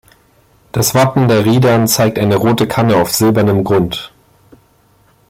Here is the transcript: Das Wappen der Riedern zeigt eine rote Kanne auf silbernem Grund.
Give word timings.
Das 0.71 0.95
Wappen 0.95 1.27
der 1.27 1.45
Riedern 1.45 1.87
zeigt 1.87 2.17
eine 2.17 2.35
rote 2.35 2.67
Kanne 2.67 2.95
auf 2.95 3.11
silbernem 3.11 3.63
Grund. 3.63 4.11